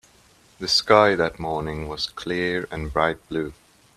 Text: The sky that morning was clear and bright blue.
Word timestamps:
The 0.57 0.67
sky 0.67 1.13
that 1.13 1.37
morning 1.37 1.87
was 1.87 2.07
clear 2.09 2.67
and 2.71 2.91
bright 2.91 3.19
blue. 3.29 3.53